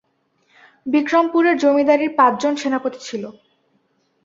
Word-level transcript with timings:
বিক্রমপুরের 0.85 1.55
জমিদারীর 1.57 2.11
পাঁচজন 2.19 2.53
সেনাপতি 2.55 2.99
ছিল। 3.07 3.23